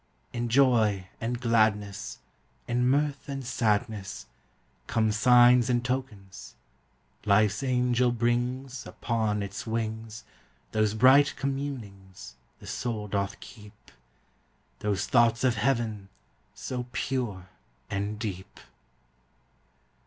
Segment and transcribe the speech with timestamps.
[0.33, 2.17] In joy and gladness,
[2.67, 4.25] In mirth and sadness,
[4.87, 6.55] Come signs and tokens;
[7.23, 10.23] Life's angel brings, Upon its wings,
[10.71, 13.91] Those bright communings The soul doth keep
[14.79, 16.09] Those thoughts of heaven
[16.55, 17.49] So pure
[17.91, 18.59] and deep!